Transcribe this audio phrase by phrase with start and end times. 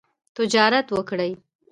[0.35, 1.31] تجارت وکړئ